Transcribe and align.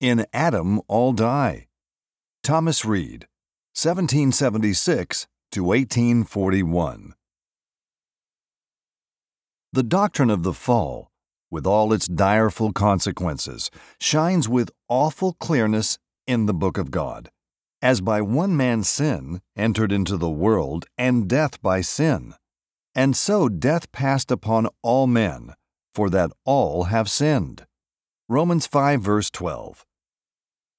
In 0.00 0.26
Adam 0.32 0.80
All 0.86 1.12
Die. 1.12 1.66
Thomas 2.44 2.84
Reade, 2.84 3.26
1776 3.74 5.26
to 5.50 5.64
1841. 5.64 7.14
The 9.72 9.82
doctrine 9.82 10.30
of 10.30 10.44
the 10.44 10.52
fall, 10.52 11.10
with 11.50 11.66
all 11.66 11.92
its 11.92 12.06
direful 12.06 12.72
consequences, 12.72 13.72
shines 14.00 14.48
with 14.48 14.70
awful 14.88 15.32
clearness 15.32 15.98
in 16.28 16.46
the 16.46 16.54
Book 16.54 16.78
of 16.78 16.92
God. 16.92 17.30
As 17.82 18.00
by 18.00 18.20
one 18.20 18.56
man's 18.56 18.88
sin 18.88 19.40
entered 19.56 19.90
into 19.90 20.16
the 20.16 20.30
world, 20.30 20.86
and 20.96 21.28
death 21.28 21.60
by 21.60 21.80
sin. 21.80 22.34
And 22.94 23.16
so 23.16 23.48
death 23.48 23.90
passed 23.90 24.30
upon 24.30 24.68
all 24.80 25.08
men, 25.08 25.54
for 25.92 26.08
that 26.10 26.30
all 26.44 26.84
have 26.84 27.10
sinned. 27.10 27.66
Romans 28.28 28.68
5, 28.68 29.00
verse 29.00 29.28
12. 29.30 29.84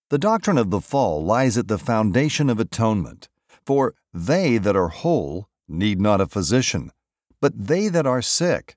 The 0.09 0.17
doctrine 0.17 0.57
of 0.57 0.71
the 0.71 0.81
fall 0.81 1.23
lies 1.23 1.55
at 1.55 1.67
the 1.67 1.77
foundation 1.77 2.49
of 2.49 2.59
atonement, 2.59 3.29
for 3.63 3.93
they 4.11 4.57
that 4.57 4.75
are 4.75 4.87
whole 4.87 5.47
need 5.67 6.01
not 6.01 6.19
a 6.19 6.25
physician, 6.25 6.91
but 7.39 7.53
they 7.55 7.89
that 7.89 8.07
are 8.07 8.23
sick. 8.23 8.75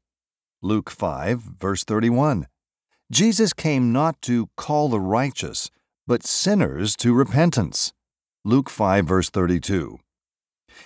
Luke 0.61 0.91
5, 0.91 1.41
verse 1.59 1.85
31. 1.85 2.49
Jesus 3.11 3.55
came 3.55 3.93
not 3.93 4.21
to 4.23 4.51
call 4.59 4.91
the 4.91 5.01
righteous, 5.01 5.71
but 6.07 6.23
sinners 6.23 6.97
to 6.97 7.15
repentance. 7.15 7.95
Luke 8.45 8.69
5, 8.69 9.07
verse 9.07 9.31
32. 9.31 9.99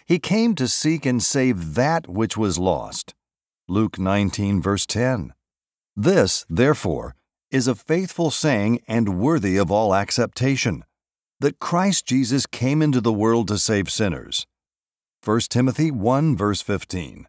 He 0.05 0.20
came 0.20 0.55
to 0.55 0.69
seek 0.69 1.05
and 1.05 1.20
save 1.20 1.74
that 1.74 2.08
which 2.08 2.36
was 2.36 2.56
lost. 2.56 3.14
Luke 3.66 3.98
19, 3.98 4.62
verse 4.62 4.86
10. 4.86 5.34
This, 5.97 6.47
therefore, 6.48 7.16
is 7.56 7.66
a 7.66 7.74
faithful 7.74 8.30
saying 8.30 8.80
and 8.87 9.19
worthy 9.19 9.56
of 9.56 9.70
all 9.70 9.95
acceptation 9.95 10.84
that 11.41 11.59
Christ 11.59 12.06
Jesus 12.06 12.47
came 12.47 12.80
into 12.80 13.00
the 13.00 13.12
world 13.12 13.48
to 13.48 13.58
save 13.58 13.91
sinners. 13.91 14.47
1 15.25 15.41
Timothy 15.50 15.91
1, 15.91 16.36
verse 16.36 16.62
15. 16.62 17.27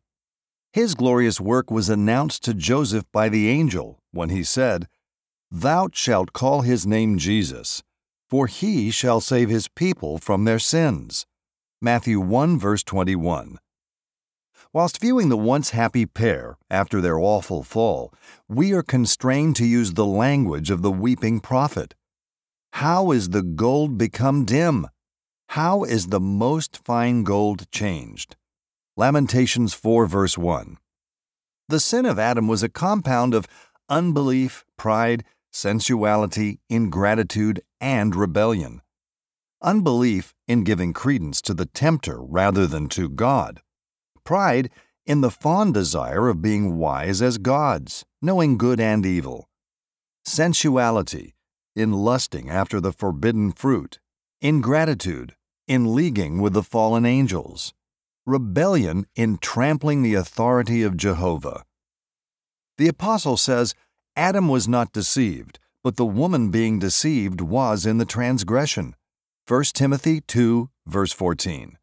His 0.72 0.94
glorious 0.94 1.42
work 1.42 1.72
was 1.72 1.90
announced 1.90 2.44
to 2.44 2.54
Joseph 2.54 3.06
by 3.12 3.28
the 3.28 3.50
angel 3.50 4.00
when 4.12 4.30
he 4.30 4.44
said, 4.44 4.88
Thou 5.50 5.90
shalt 5.94 6.32
call 6.32 6.62
his 6.62 6.86
name 6.86 7.18
Jesus 7.18 7.82
for 8.30 8.48
he 8.48 8.92
shall 8.92 9.22
save 9.22 9.50
his 9.50 9.68
people 9.68 10.18
from 10.18 10.44
their 10.44 10.60
sins. 10.60 11.26
Matthew 11.82 12.20
1 12.20 12.60
verse 12.60 12.84
21. 12.84 13.58
Whilst 14.74 15.00
viewing 15.00 15.30
the 15.30 15.38
once 15.38 15.70
happy 15.70 16.06
pair 16.06 16.58
after 16.70 17.00
their 17.00 17.20
awful 17.20 17.64
fall, 17.64 18.14
we 18.48 18.74
are 18.74 18.84
constrained 18.84 19.56
to 19.58 19.66
use 19.66 19.94
the 19.94 20.06
language 20.06 20.70
of 20.70 20.82
the 20.82 20.92
weeping 20.92 21.40
prophet. 21.40 21.96
How 22.74 23.12
is 23.12 23.30
the 23.30 23.44
gold 23.44 23.98
become 23.98 24.46
dim? 24.46 24.88
How 25.50 25.84
is 25.84 26.08
the 26.08 26.20
most 26.20 26.84
fine 26.84 27.24
gold 27.24 27.72
changed? 27.72 28.36
Lamentations 28.98 29.74
4 29.74 30.06
verse 30.06 30.38
1. 30.38 30.78
The 31.70 31.80
sin 31.80 32.06
of 32.06 32.20
Adam 32.20 32.48
was 32.48 32.64
a 32.64 32.70
compound 32.70 33.34
of 33.34 33.48
unbelief, 33.90 34.66
pride, 34.78 35.24
sensuality, 35.52 36.60
ingratitude, 36.70 37.62
and 37.80 38.16
rebellion. 38.16 38.82
Unbelief 39.62 40.36
in 40.48 40.64
giving 40.64 40.94
credence 40.94 41.42
to 41.42 41.54
the 41.54 41.66
tempter 41.66 42.22
rather 42.22 42.68
than 42.68 42.90
to 42.90 43.10
God. 43.10 43.62
Pride 44.28 44.70
in 45.06 45.22
the 45.22 45.32
fond 45.32 45.74
desire 45.74 46.28
of 46.28 46.42
being 46.42 46.78
wise 46.78 47.22
as 47.22 47.38
gods, 47.38 48.04
knowing 48.22 48.58
good 48.58 48.78
and 48.78 49.06
evil. 49.06 49.48
Sensuality 50.26 51.34
in 51.78 51.94
lusting 51.94 52.50
after 52.50 52.82
the 52.82 52.92
forbidden 52.92 53.54
fruit. 53.54 54.00
Ingratitude 54.42 55.34
in 55.66 55.96
leaguing 55.96 56.42
with 56.42 56.52
the 56.52 56.62
fallen 56.62 57.06
angels. 57.06 57.74
Rebellion 58.26 59.06
in 59.16 59.38
trampling 59.38 60.04
the 60.04 60.16
authority 60.16 60.84
of 60.84 60.98
Jehovah. 60.98 61.64
The 62.78 62.90
Apostle 62.90 63.38
says, 63.38 63.76
Adam 64.18 64.50
was 64.50 64.68
not 64.68 64.92
deceived, 64.92 65.58
but 65.86 65.96
the 65.96 66.06
woman 66.06 66.52
being 66.52 66.80
deceived 66.80 67.40
was 67.40 67.86
in 67.86 67.98
the 67.98 68.04
transgression. 68.04 68.94
1 69.48 69.64
Timothy 69.74 70.20
2, 70.20 70.70
verse 70.86 71.14
14. 71.14 71.78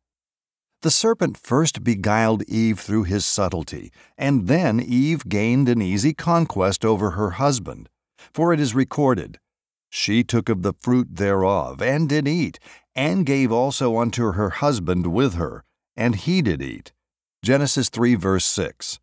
The 0.85 0.91
serpent 0.91 1.39
first 1.39 1.83
beguiled 1.83 2.43
Eve 2.43 2.79
through 2.79 3.05
his 3.05 3.25
subtlety, 3.25 3.91
and 4.19 4.49
then 4.49 4.81
Eve 4.81 5.27
gained 5.27 5.67
an 5.67 5.81
easy 5.81 6.13
conquest 6.13 6.85
over 6.85 7.13
her 7.13 7.31
husband. 7.41 7.89
For 8.35 8.53
it 8.53 8.61
is 8.61 8.75
recorded, 8.75 9.39
She 9.89 10.23
took 10.23 10.51
of 10.51 10.61
the 10.61 10.75
fruit 10.83 11.17
thereof, 11.17 11.81
and 11.81 12.07
did 12.07 12.29
eat, 12.29 12.59
and 12.95 13.25
gave 13.25 13.51
also 13.51 13.97
unto 13.97 14.33
her 14.33 14.51
husband 14.51 15.07
with 15.07 15.37
her, 15.37 15.65
and 15.97 16.17
he 16.17 16.43
did 16.43 16.61
eat. 16.61 16.93
Genesis 17.43 17.89
3, 17.89 18.15
verse 18.17 18.45
6. 18.45 19.01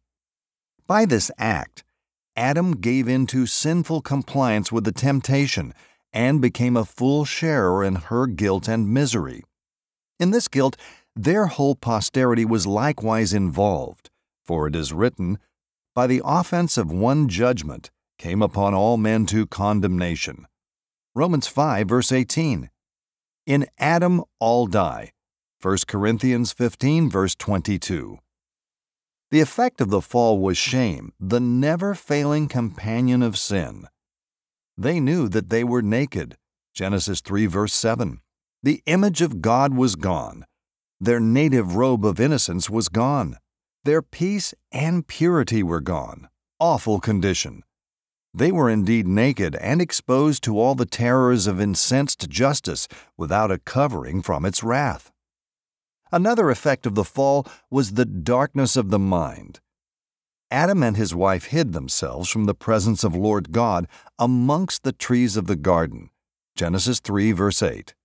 By 0.86 1.06
this 1.06 1.32
act, 1.40 1.84
Adam 2.36 2.74
gave 2.74 3.08
in 3.08 3.26
to 3.26 3.48
sinful 3.48 4.02
compliance 4.02 4.72
with 4.72 4.84
the 4.84 4.92
temptation 4.92 5.74
and 6.14 6.42
became 6.42 6.78
a 6.78 6.86
full 6.86 7.26
sharer 7.26 7.84
in 7.84 7.96
her 7.96 8.28
guilt 8.28 8.68
and 8.68 8.94
misery. 8.94 9.42
In 10.20 10.30
this 10.30 10.48
guilt, 10.48 10.78
their 11.16 11.48
whole 11.48 11.76
posterity 11.76 12.46
was 12.46 12.66
likewise 12.66 13.34
involved, 13.34 14.10
for 14.44 14.68
it 14.68 14.76
is 14.76 14.94
written, 14.94 15.40
By 15.94 16.08
the 16.08 16.22
offense 16.24 16.78
of 16.78 16.92
one 16.92 17.28
judgment 17.28 17.92
came 18.18 18.42
upon 18.42 18.74
all 18.74 18.98
men 18.98 19.26
to 19.28 19.46
condemnation. 19.48 20.46
Romans 21.14 21.48
5, 21.48 21.90
verse 21.90 22.12
18. 22.12 22.70
In 23.46 23.66
Adam 23.78 24.24
all 24.40 24.68
die. 24.68 25.12
1 25.62 25.78
Corinthians 25.88 26.54
15, 26.54 27.10
verse 27.10 27.36
22. 27.36 28.20
The 29.32 29.42
effect 29.42 29.82
of 29.82 29.90
the 29.90 30.02
fall 30.02 30.40
was 30.40 30.58
shame, 30.58 31.14
the 31.20 31.40
never 31.40 31.96
failing 31.96 32.48
companion 32.48 33.22
of 33.22 33.38
sin. 33.38 33.88
They 34.78 35.00
knew 35.00 35.28
that 35.30 35.50
they 35.50 35.64
were 35.64 35.82
naked. 35.82 36.38
Genesis 36.74 37.22
3, 37.22 37.46
verse 37.46 37.74
7. 37.74 38.22
The 38.64 38.82
image 38.86 39.22
of 39.22 39.42
God 39.42 39.74
was 39.74 39.96
gone. 39.96 40.46
Their 41.04 41.20
native 41.20 41.76
robe 41.76 42.06
of 42.06 42.20
innocence 42.20 42.70
was 42.70 42.88
gone. 42.88 43.38
Their 43.86 44.04
peace 44.04 44.54
and 44.72 45.08
purity 45.08 45.64
were 45.64 45.82
gone. 45.82 46.30
Awful 46.60 47.00
condition. 47.00 47.64
They 48.36 48.52
were 48.52 48.70
indeed 48.70 49.08
naked 49.08 49.56
and 49.56 49.82
exposed 49.82 50.44
to 50.44 50.60
all 50.60 50.76
the 50.76 50.86
terrors 50.86 51.48
of 51.48 51.60
incensed 51.60 52.30
justice 52.30 52.88
without 53.18 53.50
a 53.50 53.58
covering 53.58 54.22
from 54.22 54.46
its 54.46 54.62
wrath. 54.64 55.12
Another 56.12 56.52
effect 56.52 56.86
of 56.86 56.94
the 56.94 57.04
fall 57.04 57.48
was 57.72 57.94
the 57.94 58.06
darkness 58.06 58.76
of 58.76 58.92
the 58.92 59.00
mind. 59.00 59.60
Adam 60.52 60.84
and 60.84 60.98
his 60.98 61.16
wife 61.16 61.46
hid 61.46 61.74
themselves 61.74 62.30
from 62.30 62.46
the 62.46 62.54
presence 62.54 63.04
of 63.04 63.16
Lord 63.16 63.52
God 63.52 63.88
amongst 64.20 64.84
the 64.84 64.94
trees 64.94 65.36
of 65.36 65.48
the 65.48 65.56
garden. 65.56 66.12
Genesis 66.56 67.00
3, 67.00 67.32
verse 67.32 67.64
8. 67.64 67.96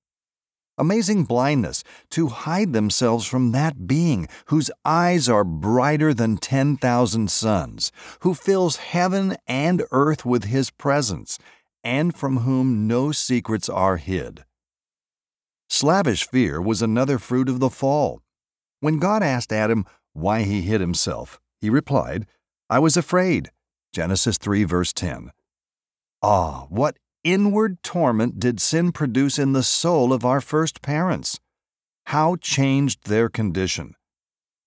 Amazing 0.78 1.24
blindness 1.24 1.82
to 2.10 2.28
hide 2.28 2.74
themselves 2.74 3.26
from 3.26 3.52
that 3.52 3.86
being 3.86 4.28
whose 4.46 4.70
eyes 4.84 5.28
are 5.28 5.44
brighter 5.44 6.12
than 6.12 6.36
10,000 6.36 7.30
suns, 7.30 7.90
who 8.20 8.34
fills 8.34 8.76
heaven 8.76 9.36
and 9.46 9.84
earth 9.90 10.26
with 10.26 10.44
his 10.44 10.70
presence, 10.70 11.38
and 11.82 12.14
from 12.14 12.38
whom 12.38 12.86
no 12.86 13.10
secrets 13.10 13.68
are 13.68 13.96
hid. 13.96 14.44
Slavish 15.68 16.28
fear 16.28 16.60
was 16.60 16.82
another 16.82 17.18
fruit 17.18 17.48
of 17.48 17.58
the 17.58 17.70
fall. 17.70 18.20
When 18.80 18.98
God 18.98 19.22
asked 19.22 19.52
Adam 19.52 19.86
why 20.12 20.42
he 20.42 20.62
hid 20.62 20.80
himself, 20.80 21.40
he 21.60 21.70
replied, 21.70 22.26
I 22.68 22.80
was 22.80 22.96
afraid. 22.96 23.50
Genesis 23.92 24.36
3, 24.36 24.64
verse 24.64 24.92
10. 24.92 25.32
Ah, 26.22 26.66
what 26.68 26.96
inward 27.26 27.82
torment 27.82 28.38
did 28.38 28.60
sin 28.60 28.92
produce 28.92 29.36
in 29.36 29.52
the 29.52 29.64
soul 29.64 30.12
of 30.12 30.24
our 30.24 30.40
first 30.40 30.80
parents? 30.80 31.40
How 32.06 32.36
changed 32.36 33.08
their 33.08 33.28
condition? 33.28 33.96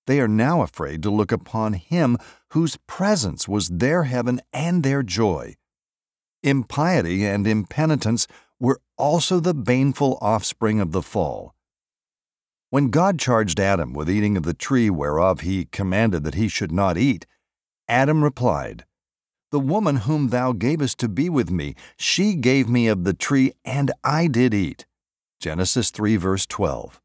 They 0.07 0.19
are 0.19 0.27
now 0.27 0.61
afraid 0.61 1.01
to 1.03 1.09
look 1.09 1.31
upon 1.31 1.73
Him 1.73 2.17
whose 2.49 2.77
presence 2.85 3.47
was 3.47 3.69
their 3.69 4.03
heaven 4.03 4.41
and 4.51 4.83
their 4.83 5.03
joy. 5.03 5.55
Impiety 6.43 7.25
and 7.25 7.47
impenitence 7.47 8.27
were 8.59 8.81
also 8.97 9.39
the 9.39 9.53
baneful 9.53 10.17
offspring 10.19 10.81
of 10.81 10.91
the 10.91 11.01
fall. 11.01 11.55
When 12.71 12.89
God 12.89 13.19
charged 13.19 13.61
Adam 13.61 13.93
with 13.93 14.09
eating 14.09 14.35
of 14.35 14.43
the 14.43 14.53
tree 14.53 14.89
whereof 14.89 15.41
he 15.41 15.63
commanded 15.71 16.25
that 16.25 16.35
he 16.35 16.49
should 16.49 16.73
not 16.73 16.97
eat, 16.97 17.25
Adam 17.87 18.21
replied, 18.21 18.83
The 19.51 19.59
woman 19.59 19.97
whom 19.97 20.29
thou 20.29 20.51
gavest 20.51 20.99
to 20.99 21.09
be 21.09 21.27
with 21.27 21.49
me, 21.49 21.73
she 21.97 22.35
gave 22.35 22.69
me 22.69 22.87
of 22.87 23.03
the 23.03 23.15
tree, 23.15 23.53
and 23.65 23.91
I 24.03 24.27
did 24.27 24.53
eat. 24.53 24.85
Genesis 25.39 25.89
3, 25.89 26.17
verse 26.17 26.45
12. 26.45 27.01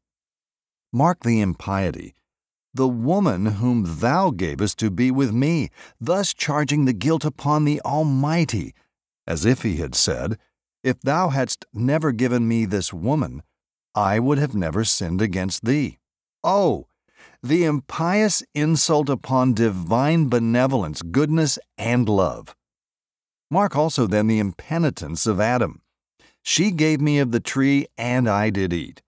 Mark 0.93 1.23
the 1.23 1.41
impiety. 1.41 2.13
The 2.73 2.87
woman 2.87 3.45
whom 3.45 3.99
thou 3.99 4.29
gavest 4.29 4.77
to 4.79 4.91
be 4.91 5.09
with 5.09 5.31
me, 5.31 5.69
thus 5.99 6.33
charging 6.33 6.85
the 6.85 6.93
guilt 6.93 7.25
upon 7.25 7.65
the 7.65 7.81
Almighty, 7.81 8.75
as 9.25 9.45
if 9.45 9.63
he 9.63 9.77
had 9.77 9.95
said, 9.95 10.37
If 10.83 10.99
thou 11.01 11.29
hadst 11.29 11.65
never 11.73 12.11
given 12.11 12.47
me 12.47 12.65
this 12.65 12.93
woman, 12.93 13.41
I 13.95 14.19
would 14.19 14.37
have 14.37 14.53
never 14.53 14.83
sinned 14.83 15.21
against 15.21 15.65
thee. 15.65 15.97
Oh, 16.43 16.87
the 17.45 17.63
impious 17.63 18.41
insult 18.55 19.07
upon 19.07 19.53
divine 19.53 20.27
benevolence, 20.29 21.03
goodness, 21.03 21.59
and 21.77 22.09
love. 22.09 22.55
Mark 23.51 23.75
also 23.75 24.07
then 24.07 24.25
the 24.25 24.39
impenitence 24.39 25.27
of 25.27 25.39
Adam. 25.39 25.81
She 26.41 26.71
gave 26.71 26.99
me 26.99 27.19
of 27.19 27.31
the 27.31 27.39
tree, 27.39 27.85
and 27.99 28.27
I 28.27 28.49
did 28.49 28.73
eat, 28.73 29.03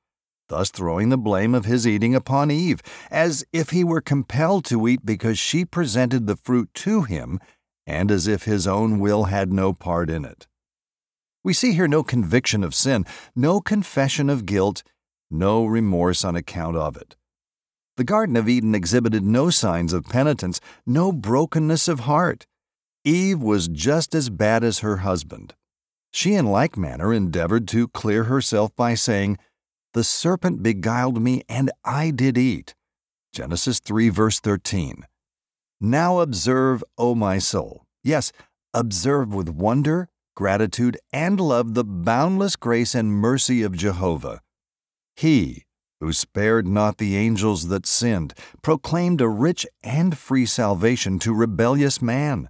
thus 0.49 0.69
throwing 0.69 1.09
the 1.09 1.17
blame 1.17 1.55
of 1.55 1.65
his 1.65 1.87
eating 1.87 2.13
upon 2.13 2.51
Eve, 2.51 2.83
as 3.09 3.43
if 3.51 3.71
he 3.71 3.83
were 3.83 4.01
compelled 4.01 4.65
to 4.65 4.87
eat 4.87 5.03
because 5.03 5.39
she 5.39 5.65
presented 5.65 6.27
the 6.27 6.37
fruit 6.37 6.69
to 6.75 7.03
him, 7.03 7.39
and 7.87 8.11
as 8.11 8.27
if 8.27 8.43
his 8.43 8.67
own 8.67 8.99
will 8.99 9.25
had 9.25 9.51
no 9.51 9.73
part 9.73 10.11
in 10.11 10.23
it. 10.23 10.45
We 11.43 11.53
see 11.53 11.73
here 11.73 11.87
no 11.87 12.03
conviction 12.03 12.63
of 12.63 12.75
sin, 12.75 13.03
no 13.35 13.61
confession 13.61 14.29
of 14.29 14.45
guilt, 14.45 14.83
no 15.31 15.65
remorse 15.65 16.23
on 16.23 16.35
account 16.35 16.77
of 16.77 16.95
it. 16.97 17.15
The 17.97 18.03
Garden 18.03 18.35
of 18.35 18.47
Eden 18.47 18.75
exhibited 18.75 19.23
no 19.23 19.49
signs 19.49 19.91
of 19.91 20.05
penitence, 20.05 20.61
no 20.85 21.11
brokenness 21.11 21.87
of 21.87 22.01
heart. 22.01 22.45
Eve 23.03 23.41
was 23.41 23.67
just 23.67 24.13
as 24.13 24.29
bad 24.29 24.63
as 24.63 24.79
her 24.79 24.97
husband. 24.97 25.55
She, 26.11 26.35
in 26.35 26.45
like 26.45 26.77
manner, 26.77 27.11
endeavored 27.11 27.67
to 27.69 27.87
clear 27.87 28.25
herself 28.25 28.75
by 28.75 28.93
saying, 28.93 29.39
The 29.93 30.03
serpent 30.03 30.61
beguiled 30.61 31.19
me, 31.19 31.41
and 31.49 31.71
I 31.83 32.11
did 32.11 32.37
eat. 32.37 32.75
Genesis 33.33 33.79
3, 33.79 34.09
verse 34.09 34.39
13. 34.39 35.07
Now 35.81 36.19
observe, 36.19 36.83
O 36.99 37.15
my 37.15 37.39
soul. 37.39 37.83
Yes, 38.03 38.31
observe 38.75 39.33
with 39.33 39.49
wonder, 39.49 40.09
gratitude, 40.35 40.99
and 41.11 41.39
love 41.39 41.73
the 41.73 41.83
boundless 41.83 42.55
grace 42.55 42.93
and 42.93 43.11
mercy 43.11 43.63
of 43.63 43.75
Jehovah. 43.75 44.41
He, 45.15 45.66
who 45.99 46.13
spared 46.13 46.67
not 46.67 46.97
the 46.97 47.15
angels 47.15 47.67
that 47.67 47.85
sinned, 47.85 48.33
proclaimed 48.61 49.21
a 49.21 49.27
rich 49.27 49.65
and 49.83 50.17
free 50.17 50.45
salvation 50.45 51.19
to 51.19 51.33
rebellious 51.33 52.01
man. 52.01 52.49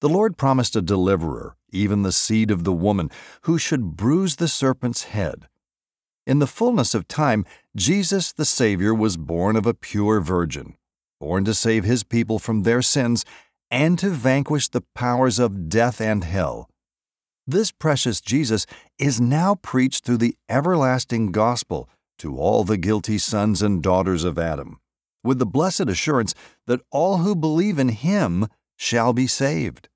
The 0.00 0.08
Lord 0.08 0.38
promised 0.38 0.74
a 0.76 0.82
deliverer, 0.82 1.56
even 1.70 2.02
the 2.02 2.12
seed 2.12 2.50
of 2.50 2.64
the 2.64 2.72
woman, 2.72 3.10
who 3.42 3.58
should 3.58 3.96
bruise 3.96 4.36
the 4.36 4.48
serpent's 4.48 5.04
head. 5.04 5.46
In 6.26 6.38
the 6.38 6.46
fullness 6.46 6.94
of 6.94 7.08
time, 7.08 7.44
Jesus 7.76 8.32
the 8.32 8.44
Savior 8.44 8.94
was 8.94 9.16
born 9.16 9.56
of 9.56 9.66
a 9.66 9.74
pure 9.74 10.20
virgin, 10.20 10.76
born 11.20 11.44
to 11.44 11.54
save 11.54 11.84
his 11.84 12.02
people 12.02 12.38
from 12.38 12.62
their 12.62 12.82
sins 12.82 13.24
and 13.70 13.98
to 13.98 14.10
vanquish 14.10 14.68
the 14.68 14.84
powers 14.94 15.38
of 15.38 15.68
death 15.68 16.00
and 16.00 16.24
hell. 16.24 16.68
This 17.46 17.70
precious 17.72 18.20
Jesus 18.20 18.66
is 18.98 19.20
now 19.20 19.56
preached 19.56 20.04
through 20.04 20.18
the 20.18 20.36
everlasting 20.48 21.32
gospel 21.32 21.88
to 22.20 22.36
all 22.36 22.64
the 22.64 22.76
guilty 22.76 23.18
sons 23.18 23.62
and 23.62 23.82
daughters 23.82 24.24
of 24.24 24.38
Adam, 24.38 24.78
with 25.24 25.38
the 25.38 25.46
blessed 25.46 25.88
assurance 25.88 26.34
that 26.66 26.82
all 26.90 27.18
who 27.18 27.34
believe 27.34 27.78
in 27.78 27.88
him 27.88 28.46
shall 28.76 29.12
be 29.12 29.26
saved. 29.26 29.88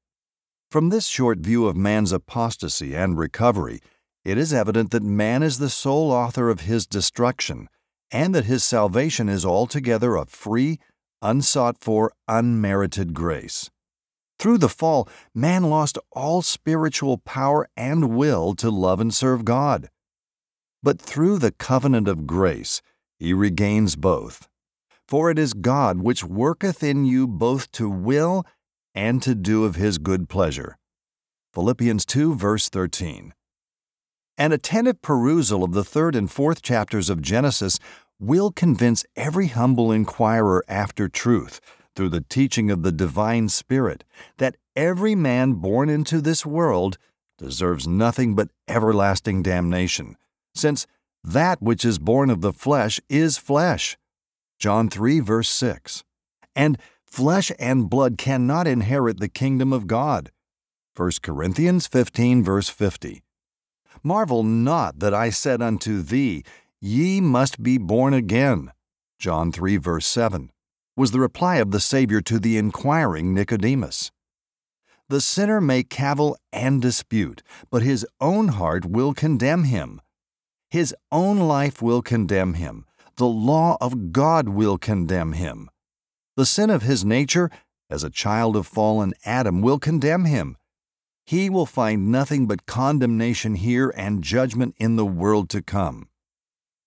From 0.70 0.88
this 0.88 1.06
short 1.06 1.38
view 1.38 1.66
of 1.66 1.76
man's 1.76 2.12
apostasy 2.12 2.94
and 2.94 3.18
recovery, 3.18 3.80
it 4.24 4.38
is 4.38 4.54
evident 4.54 4.90
that 4.90 5.02
man 5.02 5.42
is 5.42 5.58
the 5.58 5.68
sole 5.68 6.10
author 6.10 6.48
of 6.48 6.60
his 6.60 6.86
destruction, 6.86 7.68
and 8.10 8.34
that 8.34 8.46
his 8.46 8.64
salvation 8.64 9.28
is 9.28 9.44
altogether 9.44 10.16
a 10.16 10.24
free, 10.24 10.78
unsought 11.20 11.76
for, 11.78 12.10
unmerited 12.26 13.12
grace. 13.12 13.70
Through 14.38 14.58
the 14.58 14.68
fall, 14.68 15.08
man 15.34 15.64
lost 15.64 15.98
all 16.12 16.40
spiritual 16.40 17.18
power 17.18 17.68
and 17.76 18.16
will 18.16 18.54
to 18.54 18.70
love 18.70 18.98
and 18.98 19.12
serve 19.12 19.44
God. 19.44 19.90
But 20.84 21.00
through 21.00 21.38
the 21.38 21.52
covenant 21.52 22.08
of 22.08 22.26
grace, 22.26 22.82
he 23.18 23.32
regains 23.32 23.96
both. 23.96 24.48
For 25.08 25.30
it 25.30 25.38
is 25.38 25.54
God 25.54 26.02
which 26.02 26.22
worketh 26.22 26.82
in 26.82 27.06
you 27.06 27.26
both 27.26 27.72
to 27.72 27.88
will 27.88 28.44
and 28.94 29.22
to 29.22 29.34
do 29.34 29.64
of 29.64 29.76
his 29.76 29.96
good 29.96 30.28
pleasure. 30.28 30.76
Philippians 31.54 32.04
2, 32.04 32.34
verse 32.34 32.68
13. 32.68 33.32
An 34.36 34.52
attentive 34.52 35.00
perusal 35.00 35.64
of 35.64 35.72
the 35.72 35.84
third 35.84 36.14
and 36.14 36.30
fourth 36.30 36.60
chapters 36.60 37.08
of 37.08 37.22
Genesis 37.22 37.78
will 38.20 38.52
convince 38.52 39.06
every 39.16 39.46
humble 39.46 39.90
inquirer 39.90 40.62
after 40.68 41.08
truth, 41.08 41.62
through 41.96 42.10
the 42.10 42.26
teaching 42.28 42.70
of 42.70 42.82
the 42.82 42.92
divine 42.92 43.48
Spirit, 43.48 44.04
that 44.36 44.58
every 44.76 45.14
man 45.14 45.54
born 45.54 45.88
into 45.88 46.20
this 46.20 46.44
world 46.44 46.98
deserves 47.38 47.88
nothing 47.88 48.34
but 48.34 48.50
everlasting 48.68 49.42
damnation 49.42 50.18
since 50.54 50.86
that 51.22 51.60
which 51.62 51.84
is 51.84 51.98
born 51.98 52.30
of 52.30 52.40
the 52.40 52.52
flesh 52.52 53.00
is 53.08 53.38
flesh. 53.38 53.96
John 54.58 54.88
3, 54.88 55.20
verse 55.20 55.48
6. 55.48 56.04
And 56.54 56.78
flesh 57.04 57.50
and 57.58 57.90
blood 57.90 58.18
cannot 58.18 58.66
inherit 58.66 59.20
the 59.20 59.28
kingdom 59.28 59.72
of 59.72 59.86
God. 59.86 60.30
1 60.96 61.10
Corinthians 61.22 61.86
15, 61.86 62.44
verse 62.44 62.68
50. 62.68 63.22
Marvel 64.02 64.42
not 64.42 64.98
that 65.00 65.14
I 65.14 65.30
said 65.30 65.62
unto 65.62 66.02
thee, 66.02 66.44
Ye 66.80 67.20
must 67.20 67.62
be 67.62 67.78
born 67.78 68.12
again. 68.12 68.70
John 69.18 69.50
3, 69.50 69.78
verse 69.78 70.06
7, 70.06 70.50
was 70.96 71.10
the 71.10 71.20
reply 71.20 71.56
of 71.56 71.70
the 71.70 71.80
Savior 71.80 72.20
to 72.20 72.38
the 72.38 72.58
inquiring 72.58 73.32
Nicodemus. 73.32 74.12
The 75.08 75.20
sinner 75.20 75.60
may 75.60 75.82
cavil 75.82 76.36
and 76.52 76.80
dispute, 76.80 77.42
but 77.70 77.82
his 77.82 78.06
own 78.20 78.48
heart 78.48 78.84
will 78.84 79.14
condemn 79.14 79.64
him. 79.64 80.00
His 80.74 80.92
own 81.12 81.38
life 81.38 81.80
will 81.80 82.02
condemn 82.02 82.54
him. 82.54 82.84
The 83.14 83.28
law 83.28 83.76
of 83.80 84.10
God 84.10 84.48
will 84.48 84.76
condemn 84.76 85.34
him. 85.34 85.70
The 86.36 86.44
sin 86.44 86.68
of 86.68 86.82
his 86.82 87.04
nature, 87.04 87.48
as 87.88 88.02
a 88.02 88.10
child 88.10 88.56
of 88.56 88.66
fallen 88.66 89.14
Adam, 89.24 89.62
will 89.62 89.78
condemn 89.78 90.24
him. 90.24 90.56
He 91.26 91.48
will 91.48 91.64
find 91.64 92.10
nothing 92.10 92.48
but 92.48 92.66
condemnation 92.66 93.54
here 93.54 93.94
and 93.96 94.24
judgment 94.24 94.74
in 94.76 94.96
the 94.96 95.06
world 95.06 95.48
to 95.50 95.62
come. 95.62 96.08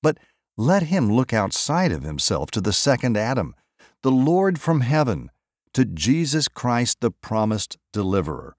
But 0.03 0.17
let 0.57 0.83
him 0.83 1.09
look 1.09 1.31
outside 1.31 1.93
of 1.93 2.03
himself 2.03 2.51
to 2.51 2.59
the 2.59 2.73
second 2.73 3.15
Adam, 3.15 3.55
the 4.03 4.11
Lord 4.11 4.59
from 4.59 4.81
heaven, 4.81 5.31
to 5.71 5.85
Jesus 5.85 6.49
Christ, 6.49 6.99
the 6.99 7.11
promised 7.11 7.77
deliverer. 7.93 8.57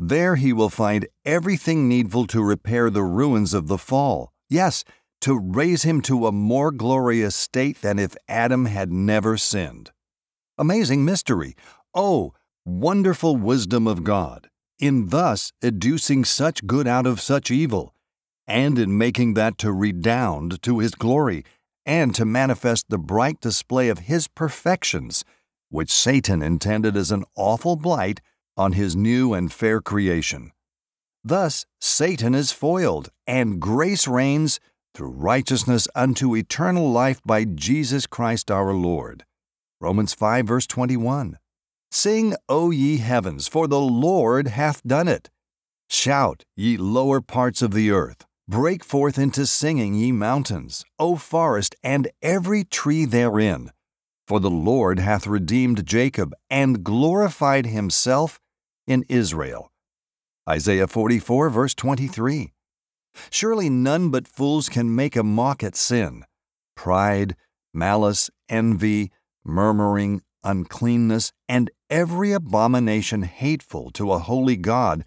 There 0.00 0.34
he 0.34 0.52
will 0.52 0.68
find 0.68 1.06
everything 1.24 1.88
needful 1.88 2.26
to 2.26 2.42
repair 2.42 2.90
the 2.90 3.04
ruins 3.04 3.54
of 3.54 3.68
the 3.68 3.78
fall 3.78 4.33
Yes, 4.48 4.84
to 5.22 5.38
raise 5.38 5.84
him 5.84 6.00
to 6.02 6.26
a 6.26 6.32
more 6.32 6.70
glorious 6.70 7.34
state 7.34 7.80
than 7.80 7.98
if 7.98 8.14
Adam 8.28 8.66
had 8.66 8.92
never 8.92 9.36
sinned. 9.36 9.90
Amazing 10.58 11.04
mystery! 11.04 11.56
Oh, 11.94 12.34
wonderful 12.64 13.36
wisdom 13.36 13.86
of 13.86 14.04
God, 14.04 14.48
in 14.78 15.08
thus 15.08 15.52
educing 15.62 16.24
such 16.24 16.66
good 16.66 16.86
out 16.86 17.06
of 17.06 17.20
such 17.20 17.50
evil, 17.50 17.94
and 18.46 18.78
in 18.78 18.98
making 18.98 19.34
that 19.34 19.58
to 19.58 19.72
redound 19.72 20.62
to 20.62 20.78
his 20.78 20.94
glory, 20.94 21.44
and 21.86 22.14
to 22.14 22.24
manifest 22.24 22.86
the 22.88 22.98
bright 22.98 23.40
display 23.40 23.88
of 23.88 24.00
his 24.00 24.28
perfections, 24.28 25.24
which 25.70 25.90
Satan 25.90 26.42
intended 26.42 26.96
as 26.96 27.10
an 27.10 27.24
awful 27.36 27.76
blight 27.76 28.20
on 28.56 28.72
his 28.72 28.94
new 28.94 29.34
and 29.34 29.52
fair 29.52 29.80
creation. 29.80 30.52
Thus, 31.24 31.64
Satan 31.80 32.34
is 32.34 32.52
foiled, 32.52 33.08
and 33.26 33.58
grace 33.58 34.06
reigns 34.06 34.60
through 34.94 35.08
righteousness 35.08 35.88
unto 35.94 36.36
eternal 36.36 36.90
life 36.92 37.20
by 37.24 37.44
Jesus 37.44 38.06
Christ 38.06 38.50
our 38.50 38.74
Lord. 38.74 39.24
Romans 39.80 40.12
5, 40.12 40.46
verse 40.46 40.66
21. 40.66 41.38
Sing, 41.90 42.34
O 42.48 42.70
ye 42.70 42.98
heavens, 42.98 43.48
for 43.48 43.66
the 43.66 43.80
Lord 43.80 44.48
hath 44.48 44.82
done 44.86 45.08
it. 45.08 45.30
Shout, 45.88 46.44
ye 46.56 46.76
lower 46.76 47.20
parts 47.20 47.62
of 47.62 47.72
the 47.72 47.90
earth. 47.90 48.26
Break 48.46 48.84
forth 48.84 49.18
into 49.18 49.46
singing, 49.46 49.94
ye 49.94 50.12
mountains, 50.12 50.84
O 50.98 51.16
forest, 51.16 51.74
and 51.82 52.10
every 52.20 52.64
tree 52.64 53.06
therein. 53.06 53.70
For 54.28 54.40
the 54.40 54.50
Lord 54.50 54.98
hath 54.98 55.26
redeemed 55.26 55.86
Jacob, 55.86 56.34
and 56.50 56.84
glorified 56.84 57.66
himself 57.66 58.40
in 58.86 59.04
Israel. 59.08 59.70
Isaiah 60.48 60.86
44, 60.86 61.48
verse 61.48 61.74
23. 61.74 62.52
Surely 63.30 63.70
none 63.70 64.10
but 64.10 64.28
fools 64.28 64.68
can 64.68 64.94
make 64.94 65.16
a 65.16 65.22
mock 65.22 65.62
at 65.62 65.74
sin. 65.74 66.24
Pride, 66.76 67.34
malice, 67.72 68.30
envy, 68.48 69.10
murmuring, 69.42 70.20
uncleanness, 70.42 71.32
and 71.48 71.70
every 71.88 72.32
abomination 72.32 73.22
hateful 73.22 73.90
to 73.92 74.12
a 74.12 74.18
holy 74.18 74.56
God 74.56 75.04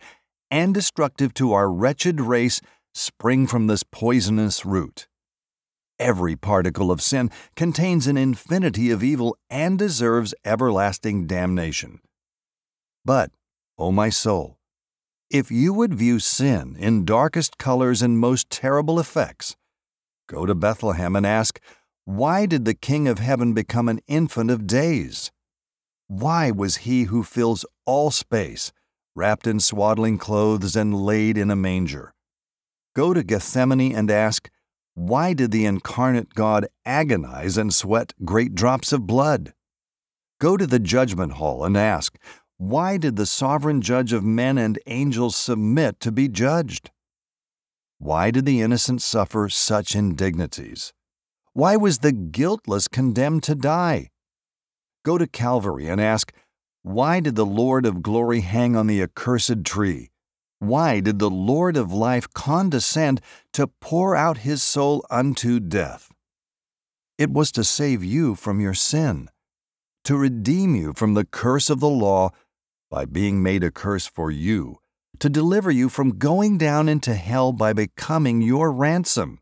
and 0.50 0.74
destructive 0.74 1.34
to 1.36 1.54
our 1.54 1.70
wretched 1.70 2.20
race 2.20 2.60
spring 2.96 3.46
from 3.46 3.68
this 3.68 3.84
poisonous 3.84 4.66
root. 4.66 5.08
Every 6.00 6.36
particle 6.36 6.90
of 6.90 7.02
sin 7.02 7.30
contains 7.56 8.08
an 8.08 8.18
infinity 8.18 8.90
of 8.90 9.04
evil 9.04 9.38
and 9.50 9.78
deserves 9.78 10.34
everlasting 10.46 11.28
damnation. 11.28 12.00
But, 13.06 13.32
O 13.78 13.92
my 13.92 14.10
soul, 14.10 14.57
If 15.30 15.52
you 15.52 15.74
would 15.74 15.94
view 15.94 16.20
sin 16.20 16.78
in 16.80 17.04
darkest 17.04 17.58
colors 17.58 18.02
and 18.02 18.18
most 18.18 18.50
terrible 18.50 18.98
effects, 18.98 19.58
go 20.30 20.46
to 20.46 20.56
Bethlehem 20.56 21.18
and 21.18 21.26
ask, 21.26 21.60
Why 22.06 22.46
did 22.46 22.64
the 22.64 22.74
King 22.74 23.10
of 23.10 23.20
Heaven 23.20 23.54
become 23.54 23.90
an 23.90 24.00
infant 24.08 24.50
of 24.50 24.66
days? 24.66 25.34
Why 26.08 26.50
was 26.50 26.78
he 26.78 27.04
who 27.04 27.24
fills 27.24 27.66
all 27.86 28.10
space 28.10 28.72
wrapped 29.16 29.48
in 29.48 29.60
swaddling 29.60 30.18
clothes 30.18 30.78
and 30.78 30.96
laid 30.96 31.38
in 31.38 31.52
a 31.52 31.58
manger? 31.58 32.14
Go 32.96 33.14
to 33.14 33.22
Gethsemane 33.22 33.94
and 33.94 34.10
ask, 34.10 34.50
Why 34.94 35.34
did 35.34 35.52
the 35.52 35.66
incarnate 35.66 36.36
God 36.36 36.68
agonize 36.86 37.58
and 37.58 37.74
sweat 37.74 38.14
great 38.24 38.56
drops 38.56 38.94
of 38.94 39.06
blood? 39.06 39.54
Go 40.40 40.56
to 40.56 40.66
the 40.66 40.80
judgment 40.80 41.34
hall 41.34 41.66
and 41.66 41.76
ask, 41.76 42.18
Why 42.58 42.98
did 42.98 43.18
the 43.18 43.28
sovereign 43.28 43.82
judge 43.82 44.14
of 44.14 44.24
men 44.24 44.58
and 44.58 44.80
angels 44.88 45.36
submit 45.36 46.00
to 46.00 46.12
be 46.12 46.28
judged? 46.28 46.90
Why 48.00 48.32
did 48.32 48.46
the 48.46 48.62
innocent 48.62 49.04
suffer 49.04 49.48
such 49.48 49.96
indignities? 49.96 50.92
Why 51.54 51.76
was 51.76 52.00
the 52.00 52.12
guiltless 52.12 52.88
condemned 52.88 53.44
to 53.44 53.56
die? 53.56 54.10
Go 55.04 55.20
to 55.20 55.28
Calvary 55.28 55.88
and 55.88 56.02
ask, 56.02 56.34
Why 56.82 57.20
did 57.20 57.36
the 57.36 57.46
Lord 57.46 57.86
of 57.86 58.02
glory 58.02 58.42
hang 58.42 58.76
on 58.76 58.88
the 58.88 59.04
accursed 59.04 59.64
tree? 59.64 60.10
Why 60.60 61.00
did 61.00 61.20
the 61.20 61.30
Lord 61.30 61.78
of 61.78 61.94
life 61.94 62.28
condescend 62.34 63.22
to 63.54 63.68
pour 63.68 64.16
out 64.16 64.40
his 64.40 64.64
soul 64.64 65.06
unto 65.12 65.60
death? 65.60 66.12
It 67.20 67.32
was 67.32 67.52
to 67.52 67.64
save 67.64 68.04
you 68.04 68.34
from 68.34 68.60
your 68.60 68.74
sin, 68.74 69.30
to 70.04 70.18
redeem 70.18 70.76
you 70.76 70.94
from 70.96 71.14
the 71.14 71.26
curse 71.26 71.70
of 71.70 71.80
the 71.80 71.90
law 71.90 72.32
by 72.90 73.06
being 73.06 73.44
made 73.44 73.64
a 73.64 73.72
curse 73.72 74.08
for 74.08 74.32
you, 74.32 74.78
to 75.20 75.30
deliver 75.30 75.72
you 75.72 75.90
from 75.90 76.18
going 76.18 76.58
down 76.58 76.88
into 76.88 77.14
hell 77.14 77.52
by 77.52 77.74
becoming 77.74 78.42
your 78.42 78.72
ransom. 78.72 79.40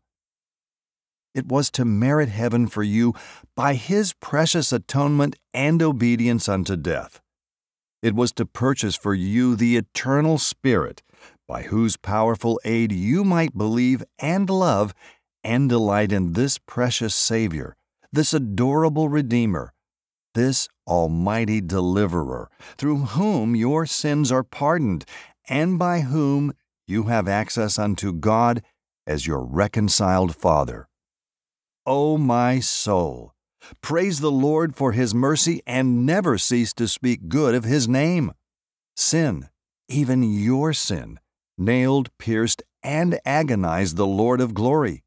It 1.34 1.46
was 1.46 1.70
to 1.72 1.84
merit 1.84 2.30
heaven 2.30 2.66
for 2.66 2.82
you 2.82 3.14
by 3.54 3.74
his 3.74 4.14
precious 4.14 4.72
atonement 4.72 5.36
and 5.52 5.82
obedience 5.82 6.48
unto 6.48 6.76
death. 6.76 7.20
It 8.02 8.14
was 8.14 8.32
to 8.32 8.46
purchase 8.46 8.96
for 8.96 9.14
you 9.14 9.54
the 9.54 9.76
eternal 9.76 10.38
Spirit, 10.38 11.02
by 11.46 11.62
whose 11.62 11.96
powerful 11.96 12.60
aid 12.64 12.90
you 12.90 13.22
might 13.22 13.56
believe 13.56 14.02
and 14.18 14.48
love 14.48 14.94
and 15.44 15.68
delight 15.68 16.10
in 16.10 16.32
this 16.32 16.58
precious 16.58 17.14
Savior, 17.14 17.76
this 18.12 18.32
adorable 18.32 19.08
Redeemer, 19.08 19.72
this 20.36 20.68
almighty 20.86 21.60
Deliverer, 21.62 22.48
through 22.76 22.98
whom 23.16 23.56
your 23.56 23.86
sins 23.86 24.30
are 24.30 24.44
pardoned, 24.44 25.04
and 25.48 25.78
by 25.78 26.00
whom 26.00 26.52
you 26.86 27.04
have 27.04 27.26
access 27.26 27.78
unto 27.78 28.12
God 28.12 28.62
as 29.06 29.26
your 29.26 29.42
reconciled 29.42 30.36
Father. 30.36 30.88
O 31.86 32.18
my 32.18 32.60
soul, 32.60 33.32
praise 33.80 34.20
the 34.20 34.30
Lord 34.30 34.76
for 34.76 34.92
his 34.92 35.14
mercy 35.14 35.62
and 35.66 36.04
never 36.04 36.36
cease 36.36 36.74
to 36.74 36.86
speak 36.86 37.28
good 37.28 37.54
of 37.54 37.64
his 37.64 37.88
name. 37.88 38.32
Sin, 38.94 39.48
even 39.88 40.22
your 40.22 40.74
sin, 40.74 41.18
nailed, 41.56 42.10
pierced, 42.18 42.62
and 42.82 43.18
agonized 43.24 43.96
the 43.96 44.06
Lord 44.06 44.40
of 44.42 44.52
glory. 44.52 45.02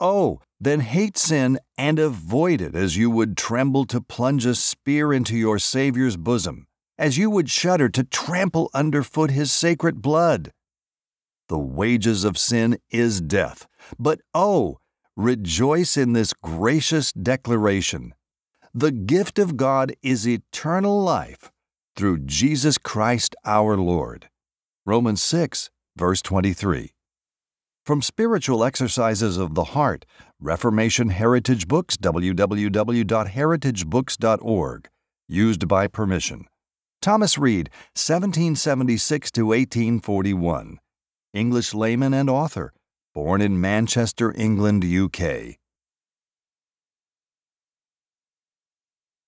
Oh, 0.00 0.40
then 0.60 0.80
hate 0.80 1.16
sin 1.16 1.58
and 1.78 1.98
avoid 1.98 2.60
it 2.60 2.74
as 2.74 2.96
you 2.96 3.10
would 3.10 3.36
tremble 3.36 3.84
to 3.86 4.00
plunge 4.00 4.46
a 4.46 4.54
spear 4.54 5.12
into 5.12 5.36
your 5.36 5.58
Saviour's 5.58 6.16
bosom, 6.16 6.66
as 6.98 7.18
you 7.18 7.30
would 7.30 7.50
shudder 7.50 7.88
to 7.90 8.04
trample 8.04 8.70
underfoot 8.74 9.30
his 9.30 9.52
sacred 9.52 10.02
blood. 10.02 10.52
The 11.48 11.58
wages 11.58 12.24
of 12.24 12.38
sin 12.38 12.78
is 12.90 13.20
death, 13.20 13.66
but 13.98 14.20
oh, 14.32 14.78
rejoice 15.16 15.96
in 15.96 16.12
this 16.12 16.32
gracious 16.32 17.12
declaration. 17.12 18.14
The 18.72 18.90
gift 18.90 19.38
of 19.38 19.56
God 19.56 19.94
is 20.02 20.26
eternal 20.26 21.02
life 21.02 21.52
through 21.94 22.20
Jesus 22.20 22.78
Christ 22.78 23.36
our 23.44 23.76
Lord. 23.76 24.28
Romans 24.84 25.22
6, 25.22 25.70
verse 25.96 26.20
23. 26.22 26.93
From 27.84 28.00
Spiritual 28.00 28.64
Exercises 28.64 29.36
of 29.36 29.54
the 29.54 29.64
Heart, 29.64 30.06
Reformation 30.40 31.10
Heritage 31.10 31.68
Books, 31.68 31.98
www.heritagebooks.org. 31.98 34.88
Used 35.28 35.68
by 35.68 35.86
permission. 35.88 36.46
Thomas 37.02 37.36
Reade, 37.36 37.68
1776 37.92 39.30
to 39.32 39.44
1841. 39.46 40.78
English 41.34 41.74
layman 41.74 42.14
and 42.14 42.30
author 42.30 42.72
born 43.14 43.42
in 43.42 43.60
Manchester, 43.60 44.32
England, 44.36 44.84
UK. 44.84 45.56